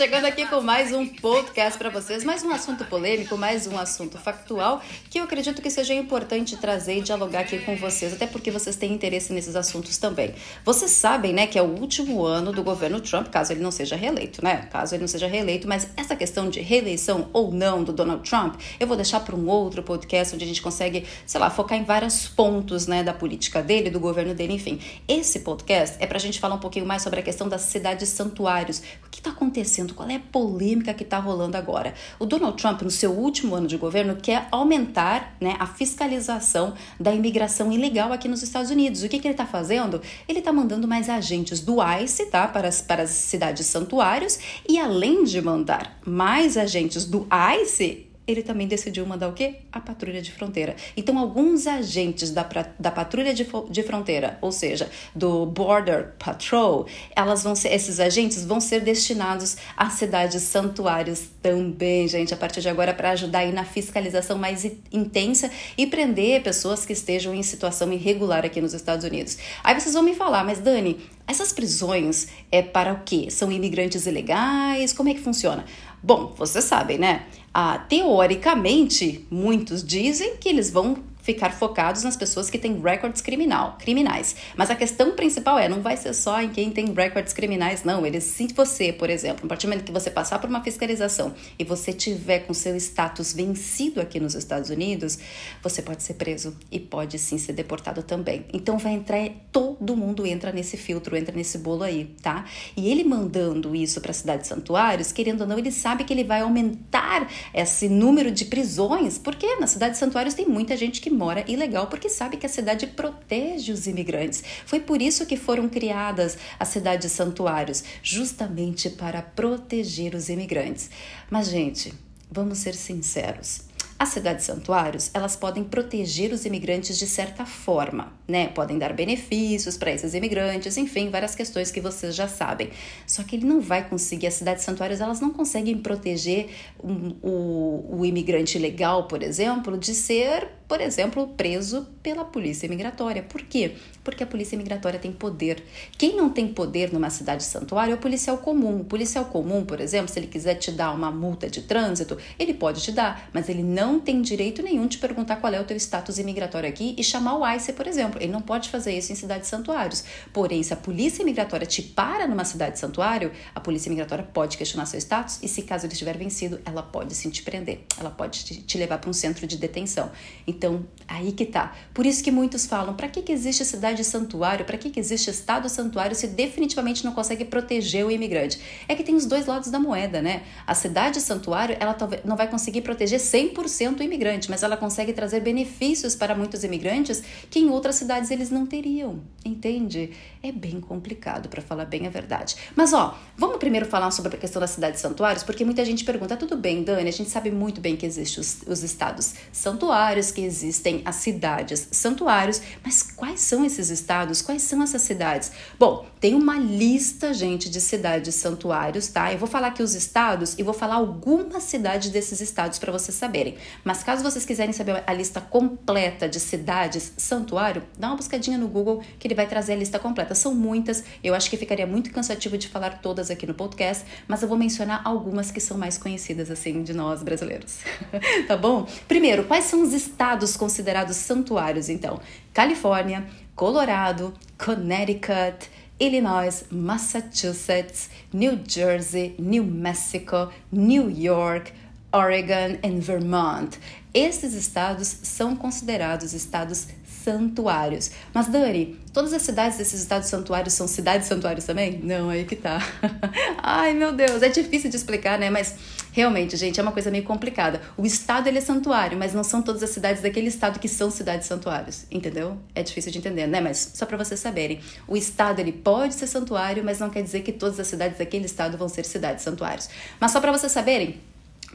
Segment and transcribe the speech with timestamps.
[0.00, 4.16] Chegando aqui com mais um podcast para vocês, mais um assunto polêmico, mais um assunto
[4.16, 4.80] factual
[5.10, 8.76] que eu acredito que seja importante trazer e dialogar aqui com vocês, até porque vocês
[8.76, 10.34] têm interesse nesses assuntos também.
[10.64, 13.94] Vocês sabem, né, que é o último ano do governo Trump, caso ele não seja
[13.94, 14.68] reeleito, né?
[14.72, 18.58] Caso ele não seja reeleito, mas essa questão de reeleição ou não do Donald Trump,
[18.80, 21.84] eu vou deixar para um outro podcast onde a gente consegue, sei lá, focar em
[21.84, 24.80] vários pontos, né, da política dele, do governo dele, enfim.
[25.06, 28.08] Esse podcast é para a gente falar um pouquinho mais sobre a questão das cidades
[28.08, 28.78] santuários.
[29.04, 29.89] O que está acontecendo?
[29.94, 31.94] Qual é a polêmica que está rolando agora?
[32.18, 37.12] O Donald Trump, no seu último ano de governo, quer aumentar né, a fiscalização da
[37.14, 39.02] imigração ilegal aqui nos Estados Unidos.
[39.02, 40.00] O que, que ele está fazendo?
[40.28, 44.78] Ele está mandando mais agentes do ICE tá, para, as, para as cidades santuários e,
[44.78, 47.26] além de mandar mais agentes do
[47.62, 49.56] ICE, ele também decidiu mandar o quê?
[49.72, 50.76] A patrulha de fronteira.
[50.96, 52.46] Então, alguns agentes da,
[52.78, 58.44] da patrulha de, de fronteira, ou seja, do Border Patrol, elas vão ser, esses agentes
[58.44, 63.52] vão ser destinados a cidades santuários também, gente, a partir de agora, para ajudar aí
[63.52, 69.04] na fiscalização mais intensa e prender pessoas que estejam em situação irregular aqui nos Estados
[69.04, 69.38] Unidos.
[69.64, 70.98] Aí vocês vão me falar, mas Dani,
[71.30, 73.30] essas prisões é para o quê?
[73.30, 74.92] São imigrantes ilegais?
[74.92, 75.64] Como é que funciona?
[76.02, 77.26] Bom, vocês sabem, né?
[77.54, 83.76] Ah, teoricamente, muitos dizem que eles vão ficar focados nas pessoas que têm records criminal,
[83.78, 84.36] criminais.
[84.56, 88.04] Mas a questão principal é, não vai ser só em quem tem records criminais, não.
[88.04, 91.34] Eles, se você, por exemplo, a partir do momento que você passar por uma fiscalização
[91.58, 95.18] e você tiver com seu status vencido aqui nos Estados Unidos,
[95.62, 98.44] você pode ser preso e pode sim ser deportado também.
[98.52, 102.44] Então vai entrar, todo mundo entra nesse filtro, entra nesse bolo aí, tá?
[102.76, 106.40] E ele mandando isso para cidades santuários, querendo ou não, ele sabe que ele vai
[106.40, 111.44] aumentar esse número de prisões, porque nas cidades santuários tem muita gente que que mora
[111.48, 114.44] ilegal porque sabe que a cidade protege os imigrantes.
[114.64, 120.88] Foi por isso que foram criadas as cidades santuários, justamente para proteger os imigrantes.
[121.28, 121.92] Mas, gente,
[122.30, 123.69] vamos ser sinceros.
[124.00, 128.48] As cidades santuários, elas podem proteger os imigrantes de certa forma, né?
[128.48, 132.70] Podem dar benefícios para esses imigrantes, enfim, várias questões que vocês já sabem.
[133.06, 136.48] Só que ele não vai conseguir, as cidades santuárias, elas não conseguem proteger
[136.82, 143.24] um, o, o imigrante legal, por exemplo, de ser por exemplo, preso pela polícia migratória.
[143.24, 143.72] Por quê?
[144.04, 145.64] Porque a polícia migratória tem poder.
[145.98, 148.82] Quem não tem poder numa cidade santuário é o policial comum.
[148.82, 152.54] O policial comum, por exemplo, se ele quiser te dar uma multa de trânsito, ele
[152.54, 155.76] pode te dar, mas ele não tem direito nenhum de perguntar qual é o teu
[155.76, 158.20] status imigratório aqui e chamar o ICE, por exemplo.
[158.22, 160.04] Ele não pode fazer isso em cidades santuários.
[160.32, 164.86] Porém, se a polícia migratória te para numa cidade santuário, a polícia migratória pode questionar
[164.86, 167.84] seu status e, se caso ele estiver vencido, ela pode sim te prender.
[167.98, 170.10] Ela pode te levar para um centro de detenção.
[170.46, 171.74] Então, aí que tá.
[171.94, 174.64] Por isso que muitos falam: para que, que existe cidade santuário?
[174.64, 178.60] Para que, que existe estado santuário se definitivamente não consegue proteger o imigrante?
[178.86, 180.42] É que tem os dois lados da moeda, né?
[180.66, 185.40] A cidade santuário, ela não vai conseguir proteger 100% o imigrante, mas ela consegue trazer
[185.40, 190.10] benefícios para muitos imigrantes que em outras cidades eles não teriam, entende?
[190.42, 192.56] É bem complicado, para falar bem a verdade.
[192.74, 196.36] Mas ó, vamos primeiro falar sobre a questão das cidades santuários, porque muita gente pergunta:
[196.36, 200.40] tudo bem, Dani, a gente sabe muito bem que existem os, os estados santuários, que
[200.40, 204.42] existem as cidades santuários, mas quais são esses estados?
[204.42, 205.52] Quais são essas cidades?
[205.78, 209.32] Bom, tem uma lista, gente, de cidades santuários, tá?
[209.32, 213.16] Eu vou falar aqui os estados e vou falar algumas cidades desses estados para vocês
[213.16, 213.56] saberem.
[213.84, 218.68] Mas caso vocês quiserem saber a lista completa de cidades santuário, dá uma buscadinha no
[218.68, 220.34] Google que ele vai trazer a lista completa.
[220.34, 224.42] São muitas, eu acho que ficaria muito cansativo de falar todas aqui no podcast, mas
[224.42, 227.78] eu vou mencionar algumas que são mais conhecidas assim de nós brasileiros.
[228.46, 228.86] tá bom?
[229.06, 232.20] Primeiro, quais são os estados considerados santuários, então:
[232.52, 235.70] Califórnia, Colorado, Connecticut,
[236.00, 241.72] Illinois, Massachusetts, New Jersey, New Mexico, New York,
[242.12, 243.78] Oregon e Vermont.
[244.12, 246.88] Esses estados são considerados estados
[247.24, 248.10] santuários.
[248.32, 252.00] Mas Dani, todas as cidades desses estados santuários são cidades santuários também?
[252.02, 252.80] Não, aí que tá.
[253.62, 255.50] Ai, meu Deus, é difícil de explicar, né?
[255.50, 255.76] Mas
[256.12, 257.80] realmente, gente, é uma coisa meio complicada.
[257.96, 261.10] O estado ele é santuário, mas não são todas as cidades daquele estado que são
[261.10, 262.58] cidades santuários, entendeu?
[262.74, 263.60] É difícil de entender, né?
[263.60, 267.42] Mas só para vocês saberem, o estado ele pode ser santuário, mas não quer dizer
[267.42, 269.88] que todas as cidades daquele estado vão ser cidades santuários.
[270.18, 271.20] Mas só para vocês saberem,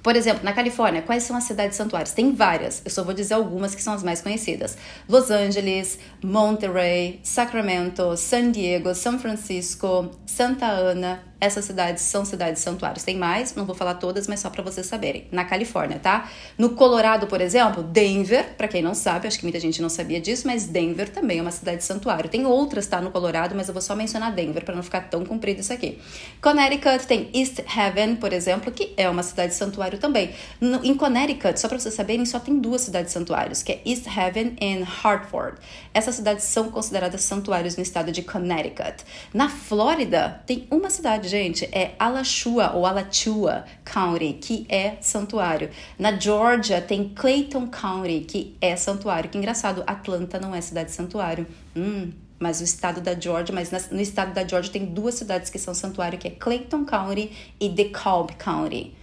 [0.06, 2.14] por exemplo, na Califórnia, quais são as cidades santuários?
[2.14, 4.78] Tem várias, eu só vou dizer algumas que são as mais conhecidas:
[5.10, 13.04] Los Angeles, Monterey, Sacramento, San Diego, São Francisco, Santa Ana, essas cidades são cidades santuários.
[13.04, 15.28] Tem mais, não vou falar todas, mas só para vocês saberem.
[15.32, 16.30] Na Califórnia, tá?
[16.58, 20.20] No Colorado, por exemplo, Denver, para quem não sabe, acho que muita gente não sabia
[20.20, 22.30] disso, mas Denver também é uma cidade santuário.
[22.30, 25.26] Tem outras, tá, no Colorado, mas eu vou só mencionar Denver para não ficar tão
[25.26, 26.00] comprido isso aqui.
[26.42, 30.32] Connecticut tem East Haven, por exemplo, que é uma cidade santuário também.
[30.60, 34.08] No, em Connecticut, só para vocês saberem, só tem duas cidades santuários, que é East
[34.08, 35.58] Haven e Hartford.
[35.94, 39.04] Essas cidades são consideradas santuários no estado de Connecticut.
[39.34, 45.70] Na Flórida, tem uma cidade, gente, é Alachua ou Alachua County, que é santuário.
[45.98, 49.30] Na Georgia, tem Clayton County, que é santuário.
[49.30, 51.46] Que engraçado, Atlanta não é cidade santuário.
[51.76, 55.60] Hum, mas o estado da Georgia, mas no estado da Georgia tem duas cidades que
[55.60, 58.94] são santuário, que é Clayton County e DeKalb County.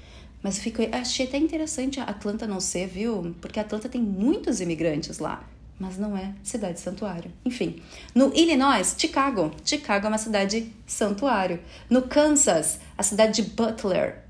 [0.43, 3.35] Mas eu fico, achei até interessante a Atlanta não ser, viu?
[3.41, 5.43] Porque Atlanta tem muitos imigrantes lá,
[5.79, 7.31] mas não é cidade santuário.
[7.45, 7.83] Enfim,
[8.15, 9.51] no Illinois, Chicago.
[9.65, 11.61] Chicago é uma cidade santuário.
[11.91, 14.23] No Kansas, a cidade de Butler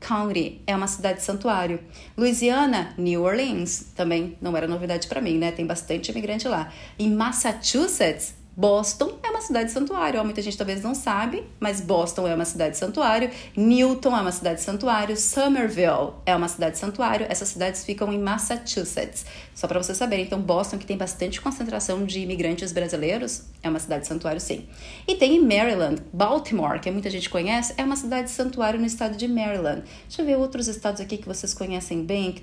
[0.00, 1.80] County é uma cidade santuário.
[2.16, 5.50] Louisiana, New Orleans, também não era novidade para mim, né?
[5.50, 6.72] Tem bastante imigrante lá.
[6.98, 10.22] Em Massachusetts, Boston é uma cidade santuário.
[10.24, 13.30] Muita gente talvez não sabe, mas Boston é uma cidade santuário.
[13.56, 15.16] Newton é uma cidade santuário.
[15.16, 17.26] Somerville é uma cidade santuário.
[17.28, 19.26] Essas cidades ficam em Massachusetts.
[19.54, 23.78] Só para vocês saberem, então Boston, que tem bastante concentração de imigrantes brasileiros, é uma
[23.78, 24.66] cidade santuário, sim.
[25.06, 29.16] E tem em Maryland, Baltimore, que muita gente conhece, é uma cidade santuário no estado
[29.16, 29.84] de Maryland.
[30.08, 32.36] Deixa eu ver outros estados aqui que vocês conhecem bem.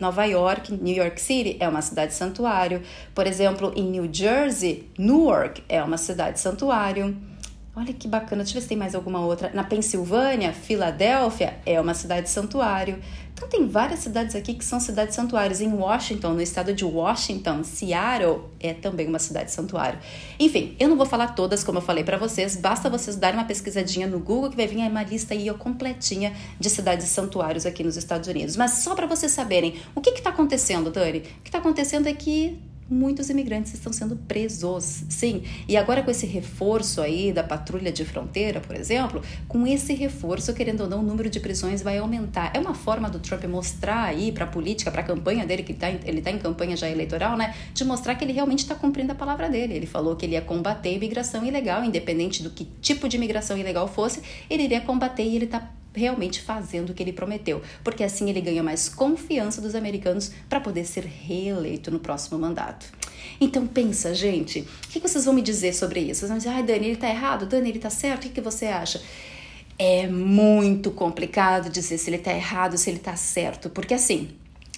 [0.00, 2.82] Nova York, New York City é uma cidade santuário.
[3.14, 7.14] Por exemplo, em New Jersey, Newark é uma cidade santuário.
[7.76, 9.50] Olha que bacana, deixa eu ver se tem mais alguma outra.
[9.52, 13.00] Na Pensilvânia, Filadélfia é uma cidade santuário.
[13.34, 15.60] Então tem várias cidades aqui que são cidades santuários.
[15.60, 19.98] Em Washington, no estado de Washington, Seattle é também uma cidade santuário.
[20.38, 23.46] Enfim, eu não vou falar todas como eu falei para vocês, basta vocês darem uma
[23.46, 27.82] pesquisadinha no Google que vai vir aí uma lista aí completinha de cidades santuários aqui
[27.82, 28.56] nos Estados Unidos.
[28.56, 31.18] Mas só para vocês saberem, o que está acontecendo, Dani?
[31.18, 32.56] O que está acontecendo é que
[32.88, 35.04] muitos imigrantes estão sendo presos.
[35.08, 39.94] Sim, e agora com esse reforço aí da patrulha de fronteira, por exemplo, com esse
[39.94, 42.50] reforço, querendo ou não, o número de prisões vai aumentar.
[42.54, 45.74] É uma forma do Trump mostrar aí para a política, para a campanha dele, que
[45.74, 47.54] tá, ele está em campanha já eleitoral, né?
[47.72, 49.74] De mostrar que ele realmente está cumprindo a palavra dele.
[49.74, 53.56] Ele falou que ele ia combater a imigração ilegal, independente do que tipo de imigração
[53.56, 58.02] ilegal fosse, ele iria combater e ele está realmente fazendo o que ele prometeu, porque
[58.02, 62.86] assim ele ganha mais confiança dos americanos para poder ser reeleito no próximo mandato.
[63.40, 66.20] Então pensa, gente, o que vocês vão me dizer sobre isso?
[66.20, 68.66] Vocês vão dizer, ai Dani, ele tá errado, Dani, ele tá certo, o que você
[68.66, 69.02] acha?
[69.78, 74.30] É muito complicado dizer se ele tá errado, se ele tá certo, porque assim,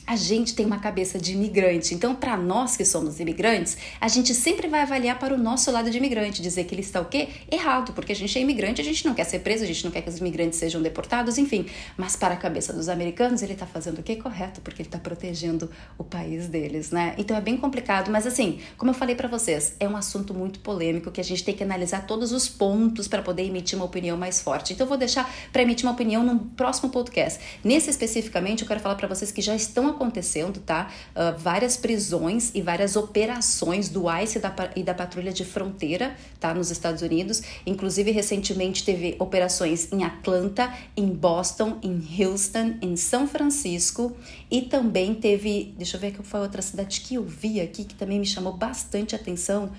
[0.06, 1.94] a gente tem uma cabeça de imigrante.
[1.94, 5.90] Então, para nós que somos imigrantes, a gente sempre vai avaliar para o nosso lado
[5.90, 7.28] de imigrante, dizer que ele está o quê?
[7.50, 9.90] Errado, porque a gente é imigrante, a gente não quer ser preso, a gente não
[9.90, 11.66] quer que os imigrantes sejam deportados, enfim.
[11.96, 14.16] Mas para a cabeça dos americanos, ele está fazendo o quê?
[14.16, 15.68] Correto, porque ele está protegendo
[15.98, 17.14] o país deles, né?
[17.18, 20.60] Então é bem complicado, mas assim, como eu falei para vocês, é um assunto muito
[20.60, 24.16] polêmico que a gente tem que analisar todos os pontos para poder emitir uma opinião
[24.16, 24.72] mais forte.
[24.72, 27.40] Então eu vou deixar para emitir uma opinião no próximo podcast.
[27.64, 30.90] Nesse especificamente, eu quero falar para vocês que já estão acontecendo, tá?
[31.10, 36.16] Uh, várias prisões e várias operações do ICE e da, e da Patrulha de Fronteira,
[36.38, 36.54] tá?
[36.54, 37.42] Nos Estados Unidos.
[37.66, 44.16] Inclusive, recentemente teve operações em Atlanta, em Boston, em Houston, em São Francisco
[44.50, 47.84] e também teve, deixa eu ver qual foi a outra cidade que eu vi aqui
[47.84, 49.72] que também me chamou bastante atenção,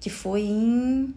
[0.00, 1.14] que foi em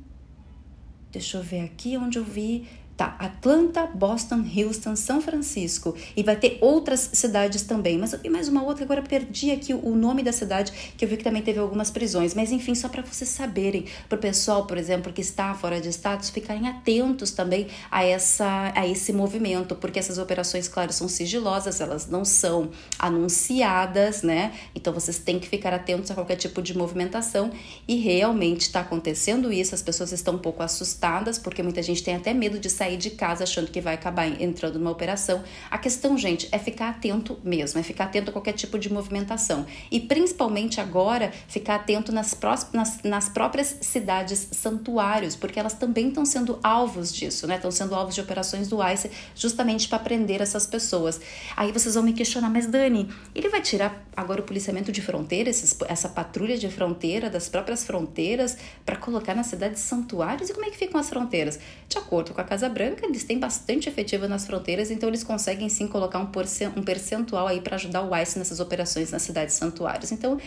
[1.16, 6.38] Deixa eu ver aqui onde eu vi Tá, Atlanta, Boston, Houston, São Francisco e vai
[6.38, 7.98] ter outras cidades também.
[7.98, 11.10] Mas eu vi mais uma outra, agora perdi aqui o nome da cidade, que eu
[11.10, 12.34] vi que também teve algumas prisões.
[12.34, 15.90] Mas enfim, só para vocês saberem, para o pessoal, por exemplo, que está fora de
[15.90, 21.82] status, ficarem atentos também a, essa, a esse movimento, porque essas operações, claro, são sigilosas,
[21.82, 24.54] elas não são anunciadas, né?
[24.74, 27.52] Então vocês têm que ficar atentos a qualquer tipo de movimentação
[27.86, 29.76] e realmente está acontecendo isso.
[29.76, 32.98] As pessoas estão um pouco assustadas, porque muita gente tem até medo de sair sair
[32.98, 35.44] de casa achando que vai acabar entrando numa operação.
[35.72, 39.66] A questão, gente, é ficar atento mesmo, é ficar atento a qualquer tipo de movimentação.
[39.92, 42.38] E principalmente agora, ficar atento nas,
[42.72, 47.56] nas, nas próprias cidades santuários, porque elas também estão sendo alvos disso, né?
[47.56, 51.20] Estão sendo alvos de operações do ICE justamente para prender essas pessoas.
[51.58, 55.50] Aí vocês vão me questionar, mas Dani, ele vai tirar agora o policiamento de fronteira,
[55.50, 60.50] esses, essa patrulha de fronteira, das próprias fronteiras, para colocar nas cidades santuários?
[60.50, 61.60] E como é que ficam as fronteiras?
[61.90, 65.70] De acordo com a Casa Branca, eles têm bastante efetivo nas fronteiras, então eles conseguem
[65.70, 70.12] sim colocar um percentual aí para ajudar o ICE nessas operações nas cidades santuários.
[70.12, 70.38] Então,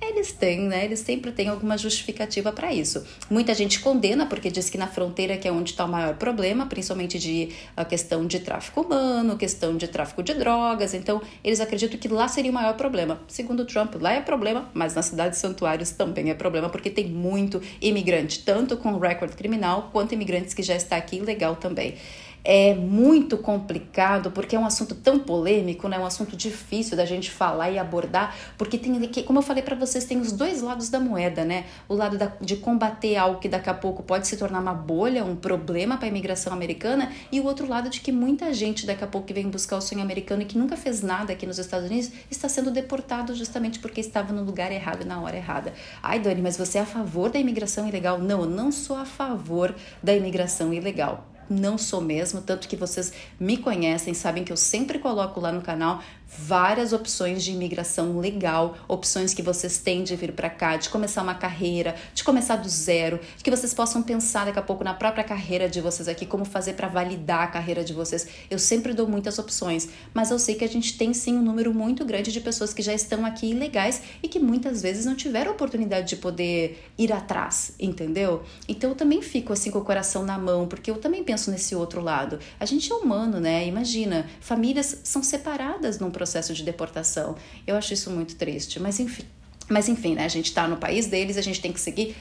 [0.00, 0.84] Eles têm, né?
[0.84, 3.04] Eles sempre têm alguma justificativa para isso.
[3.28, 6.66] Muita gente condena porque diz que na fronteira que é onde está o maior problema,
[6.66, 10.94] principalmente de a questão de tráfico humano, questão de tráfico de drogas.
[10.94, 13.20] Então, eles acreditam que lá seria o maior problema.
[13.26, 17.60] Segundo Trump, lá é problema, mas nas cidades santuários também é problema porque tem muito
[17.80, 21.96] imigrante, tanto com recorde criminal quanto imigrantes que já está aqui ilegal também
[22.44, 25.98] é muito complicado porque é um assunto tão polêmico, né?
[25.98, 29.76] Um assunto difícil da gente falar e abordar, porque tem que, como eu falei para
[29.76, 31.64] vocês, tem os dois lados da moeda, né?
[31.88, 35.24] O lado da, de combater algo que daqui a pouco pode se tornar uma bolha,
[35.24, 39.04] um problema para a imigração americana, e o outro lado de que muita gente daqui
[39.04, 41.58] a pouco que vem buscar o sonho americano e que nunca fez nada aqui nos
[41.58, 45.72] Estados Unidos está sendo deportado justamente porque estava no lugar errado na hora errada.
[46.02, 48.18] Ai, Dani, mas você é a favor da imigração ilegal?
[48.18, 53.12] Não, eu não sou a favor da imigração ilegal não sou mesmo, tanto que vocês
[53.38, 58.76] me conhecem, sabem que eu sempre coloco lá no canal várias opções de imigração legal,
[58.86, 62.68] opções que vocês têm de vir para cá, de começar uma carreira, de começar do
[62.68, 66.44] zero, que vocês possam pensar daqui a pouco na própria carreira de vocês aqui, como
[66.44, 68.26] fazer para validar a carreira de vocês.
[68.50, 71.72] Eu sempre dou muitas opções, mas eu sei que a gente tem sim um número
[71.72, 75.52] muito grande de pessoas que já estão aqui ilegais e que muitas vezes não tiveram
[75.52, 78.42] oportunidade de poder ir atrás, entendeu?
[78.68, 81.74] Então eu também fico assim com o coração na mão, porque eu também penso nesse
[81.74, 82.38] outro lado.
[82.58, 83.66] A gente é humano, né?
[83.66, 87.36] Imagina, famílias são separadas num processo de deportação.
[87.66, 89.24] Eu acho isso muito triste, mas enfim.
[89.68, 90.24] Mas enfim, né?
[90.24, 92.16] A gente está no país deles, a gente tem que seguir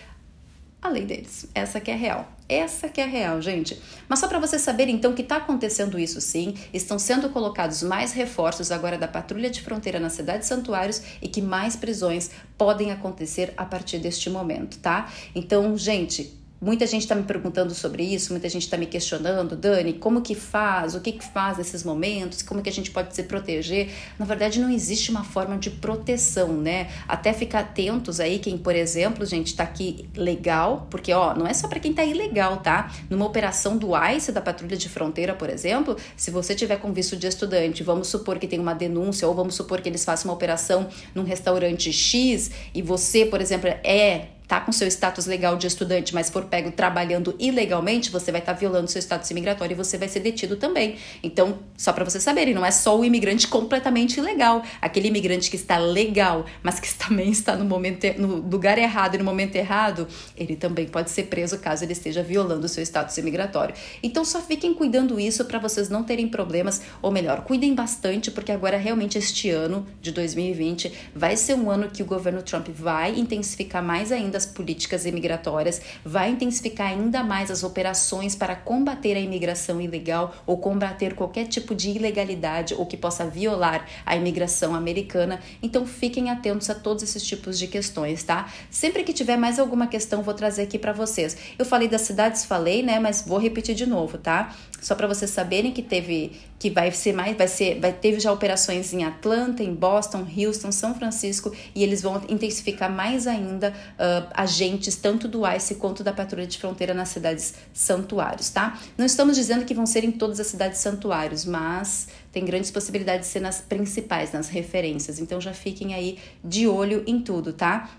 [0.82, 1.48] a lei deles.
[1.54, 2.32] Essa que é real.
[2.48, 3.82] Essa que é real, gente.
[4.08, 8.14] Mas só para você saber então que está acontecendo isso sim, estão sendo colocados mais
[8.14, 13.54] reforços agora da patrulha de fronteira nas cidades santuários e que mais prisões podem acontecer
[13.58, 15.12] a partir deste momento, tá?
[15.36, 19.94] Então, gente, Muita gente está me perguntando sobre isso, muita gente está me questionando, Dani,
[19.94, 23.22] como que faz, o que que faz nesses momentos, como que a gente pode se
[23.22, 23.92] proteger.
[24.18, 26.90] Na verdade, não existe uma forma de proteção, né?
[27.08, 31.54] Até ficar atentos aí, quem, por exemplo, gente, está aqui legal, porque ó, não é
[31.54, 32.92] só para quem está ilegal, tá?
[33.08, 37.16] Numa operação do ICE, da Patrulha de Fronteira, por exemplo, se você tiver com visto
[37.16, 40.34] de estudante, vamos supor que tem uma denúncia, ou vamos supor que eles façam uma
[40.34, 45.68] operação num restaurante X e você, por exemplo, é tá com seu status legal de
[45.68, 49.76] estudante, mas for pego trabalhando ilegalmente, você vai estar tá violando seu status imigratório e
[49.76, 50.96] você vai ser detido também.
[51.22, 55.58] Então, só para vocês saberem, não é só o imigrante completamente ilegal, aquele imigrante que
[55.58, 60.08] está legal, mas que também está no momento no lugar errado e no momento errado,
[60.36, 63.76] ele também pode ser preso caso ele esteja violando seu status imigratório.
[64.02, 68.52] Então, só fiquem cuidando isso para vocês não terem problemas, ou melhor, cuidem bastante porque
[68.52, 73.18] agora realmente este ano de 2020 vai ser um ano que o governo Trump vai
[73.18, 79.20] intensificar mais ainda das políticas imigratórias, vai intensificar ainda mais as operações para combater a
[79.20, 85.40] imigração ilegal ou combater qualquer tipo de ilegalidade ou que possa violar a imigração americana.
[85.62, 88.48] Então fiquem atentos a todos esses tipos de questões, tá?
[88.70, 91.36] Sempre que tiver mais alguma questão, vou trazer aqui para vocês.
[91.58, 93.00] Eu falei das cidades, falei, né?
[93.00, 94.56] Mas vou repetir de novo, tá?
[94.88, 98.32] Só para vocês saberem que teve que vai ser mais, vai ser, vai teve já
[98.32, 104.32] operações em Atlanta, em Boston, Houston, São Francisco e eles vão intensificar mais ainda uh,
[104.34, 108.80] agentes tanto do ICE quanto da patrulha de fronteira nas cidades santuários, tá?
[108.98, 113.28] Não estamos dizendo que vão ser em todas as cidades santuários, mas tem grandes possibilidades
[113.28, 115.20] de ser nas principais, nas referências.
[115.20, 117.90] Então já fiquem aí de olho em tudo, tá?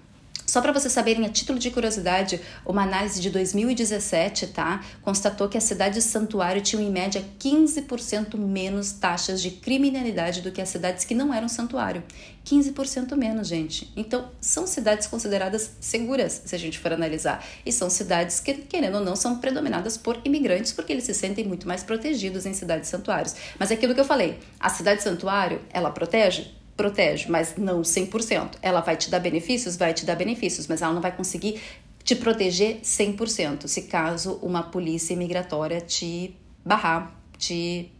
[0.48, 4.82] Só para vocês saberem, a título de curiosidade, uma análise de 2017, tá?
[5.02, 10.62] Constatou que as cidades santuário tinham em média 15% menos taxas de criminalidade do que
[10.62, 12.02] as cidades que não eram santuário.
[12.46, 13.92] 15% menos, gente.
[13.94, 17.44] Então, são cidades consideradas seguras, se a gente for analisar.
[17.66, 21.46] E são cidades que, querendo ou não, são predominadas por imigrantes, porque eles se sentem
[21.46, 23.36] muito mais protegidos em cidades santuários.
[23.58, 26.57] Mas é aquilo que eu falei, a cidade santuário, ela protege?
[26.78, 28.52] Protege, mas não 100%.
[28.62, 29.76] Ela vai te dar benefícios?
[29.76, 31.60] Vai te dar benefícios, mas ela não vai conseguir
[32.02, 37.92] te proteger 100%, se caso uma polícia imigratória te barrar, te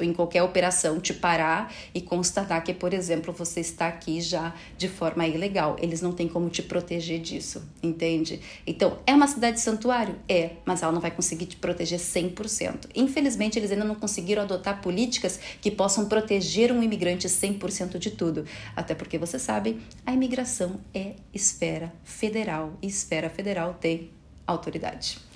[0.00, 4.88] em qualquer operação te parar e constatar que, por exemplo, você está aqui já de
[4.88, 5.76] forma ilegal.
[5.80, 8.40] Eles não têm como te proteger disso, entende?
[8.66, 10.16] Então, é uma cidade santuário?
[10.28, 12.88] É, mas ela não vai conseguir te proteger 100%.
[12.94, 18.44] Infelizmente, eles ainda não conseguiram adotar políticas que possam proteger um imigrante 100% de tudo.
[18.76, 24.10] Até porque, você sabe, a imigração é esfera federal e esfera federal tem
[24.46, 25.31] autoridade.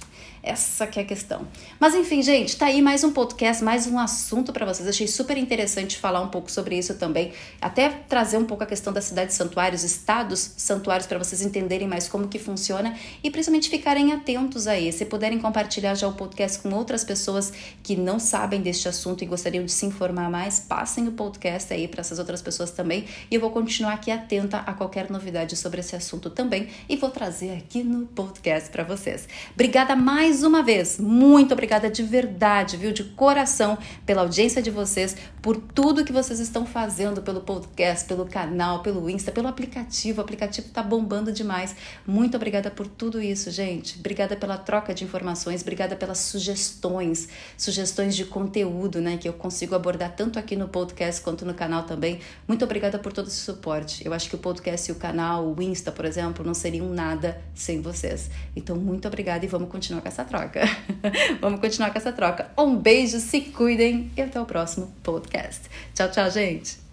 [0.47, 1.45] Essa que é a questão.
[1.81, 4.88] Mas enfim, gente, tá aí mais um podcast, mais um assunto para vocês.
[4.88, 8.93] Achei super interessante falar um pouco sobre isso também, até trazer um pouco a questão
[8.93, 14.12] da cidade santuários, estados santuários para vocês entenderem mais como que funciona e principalmente ficarem
[14.12, 14.93] atentos aí.
[14.93, 19.26] Se puderem compartilhar já o podcast com outras pessoas que não sabem deste assunto e
[19.26, 23.05] gostariam de se informar mais, passem o podcast aí para essas outras pessoas também.
[23.29, 27.11] E eu vou continuar aqui atenta a qualquer novidade sobre esse assunto também e vou
[27.11, 29.29] trazer aqui no podcast para vocês.
[29.53, 29.97] Obrigada
[30.37, 35.57] mais uma vez, muito obrigada de verdade, viu, de coração pela audiência de vocês, por
[35.57, 40.19] tudo que vocês estão fazendo pelo podcast, pelo canal, pelo Insta, pelo aplicativo.
[40.19, 41.75] O aplicativo tá bombando demais.
[42.07, 43.99] Muito obrigada por tudo isso, gente.
[43.99, 49.75] Obrigada pela troca de informações, obrigada pelas sugestões, sugestões de conteúdo, né, que eu consigo
[49.75, 52.21] abordar tanto aqui no podcast quanto no canal também.
[52.47, 54.05] Muito obrigada por todo esse suporte.
[54.05, 57.40] Eu acho que o podcast e o canal, o Insta, por exemplo, não seriam nada
[57.55, 58.28] sem vocês.
[58.55, 60.62] Então, muito obrigada e vamos continuar com essa troca.
[61.40, 62.50] vamos continuar com essa troca.
[62.59, 65.62] Um beijo, se cuidem e até o próximo podcast.
[65.95, 66.86] Tchau, tchau, gente.